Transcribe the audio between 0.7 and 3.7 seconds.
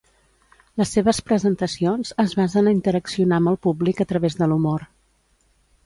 Les seves presentacions es basen a interaccionar amb el